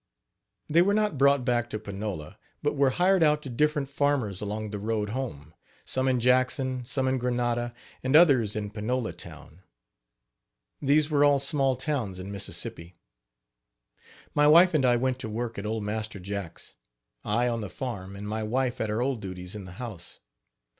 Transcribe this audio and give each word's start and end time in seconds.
They 0.67 0.81
were 0.81 0.95
not 0.95 1.19
brought 1.19 1.45
back 1.45 1.69
to 1.69 1.77
Panola; 1.77 2.39
but 2.63 2.75
were 2.75 2.89
hired 2.89 3.21
out 3.21 3.43
to 3.43 3.51
different 3.51 3.87
farmers 3.87 4.41
along 4.41 4.71
the 4.71 4.79
road 4.79 5.09
home 5.09 5.53
some 5.85 6.07
in 6.07 6.19
Jackson, 6.19 6.83
some 6.85 7.07
in 7.07 7.19
Granda 7.19 7.71
and 8.01 8.15
others 8.15 8.55
in 8.55 8.71
Panola 8.71 9.13
town. 9.13 9.61
These 10.81 11.11
were 11.11 11.23
all 11.23 11.37
small 11.37 11.75
towns 11.75 12.17
in 12.17 12.31
Mississippi. 12.31 12.95
My 14.33 14.47
wife 14.47 14.73
and 14.73 14.85
I 14.87 14.97
went 14.97 15.19
to 15.19 15.29
work 15.29 15.59
at 15.59 15.67
old 15.67 15.83
Master 15.83 16.19
Jack's, 16.19 16.73
I 17.23 17.47
on 17.47 17.61
the 17.61 17.69
farm 17.69 18.15
and 18.15 18.27
my 18.27 18.41
wife 18.41 18.81
at 18.81 18.89
her 18.89 19.03
old 19.03 19.21
duties 19.21 19.53
in 19.55 19.65
the 19.65 19.73
house. 19.73 20.19